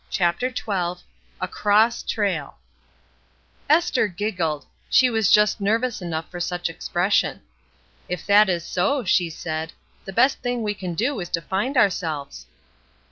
CHAPTER 0.09 0.49
XII 0.49 1.03
A 1.39 1.47
"cross" 1.47 2.01
trail 2.01 2.57
ESTHER 3.69 4.07
giggled; 4.07 4.65
she 4.89 5.11
was 5.11 5.31
just 5.31 5.61
nervous 5.61 6.01
enough 6.01 6.27
for 6.31 6.39
such 6.39 6.71
expression. 6.71 7.41
"If 8.09 8.25
that 8.25 8.49
is 8.49 8.65
so," 8.65 9.03
she 9.03 9.29
said, 9.29 9.73
"the 10.05 10.11
best 10.13 10.39
thing 10.39 10.63
we 10.63 10.73
can 10.73 10.95
do 10.95 11.19
is 11.19 11.29
to 11.29 11.41
find 11.43 11.77
ourselves." 11.77 12.47